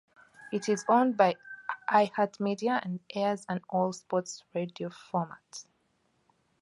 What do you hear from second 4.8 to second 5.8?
format.